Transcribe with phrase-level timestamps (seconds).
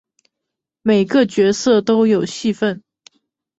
[0.81, 2.81] 每个角色都有戏份